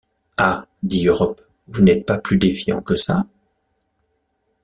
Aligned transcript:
Ah! 0.37 0.65
dit 0.81 1.05
Europe, 1.05 1.39
vous 1.67 1.83
n’êtes 1.83 2.07
pas 2.07 2.17
plus 2.17 2.37
défiant 2.39 2.81
que 2.81 2.95
ça?... 2.95 3.27